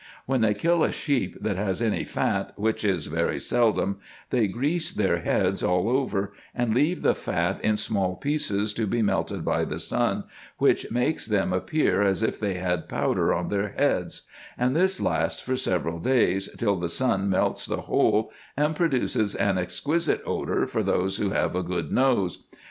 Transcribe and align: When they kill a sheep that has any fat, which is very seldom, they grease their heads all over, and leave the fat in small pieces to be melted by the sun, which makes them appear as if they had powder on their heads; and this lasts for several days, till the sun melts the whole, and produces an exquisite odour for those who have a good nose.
When 0.25 0.41
they 0.41 0.55
kill 0.55 0.83
a 0.83 0.91
sheep 0.91 1.37
that 1.43 1.57
has 1.57 1.79
any 1.79 2.03
fat, 2.05 2.53
which 2.55 2.83
is 2.83 3.05
very 3.05 3.39
seldom, 3.39 3.99
they 4.31 4.47
grease 4.47 4.89
their 4.89 5.19
heads 5.19 5.61
all 5.61 5.87
over, 5.87 6.33
and 6.55 6.73
leave 6.73 7.03
the 7.03 7.13
fat 7.13 7.63
in 7.63 7.77
small 7.77 8.15
pieces 8.15 8.73
to 8.73 8.87
be 8.87 9.03
melted 9.03 9.45
by 9.45 9.63
the 9.63 9.77
sun, 9.77 10.23
which 10.57 10.89
makes 10.89 11.27
them 11.27 11.53
appear 11.53 12.01
as 12.01 12.23
if 12.23 12.39
they 12.39 12.55
had 12.55 12.89
powder 12.89 13.31
on 13.31 13.49
their 13.49 13.73
heads; 13.77 14.23
and 14.57 14.75
this 14.75 14.99
lasts 14.99 15.39
for 15.39 15.55
several 15.55 15.99
days, 15.99 16.49
till 16.57 16.77
the 16.79 16.89
sun 16.89 17.29
melts 17.29 17.67
the 17.67 17.81
whole, 17.81 18.31
and 18.57 18.75
produces 18.75 19.35
an 19.35 19.59
exquisite 19.59 20.23
odour 20.25 20.65
for 20.65 20.81
those 20.81 21.17
who 21.17 21.29
have 21.29 21.55
a 21.55 21.61
good 21.61 21.91
nose. 21.91 22.39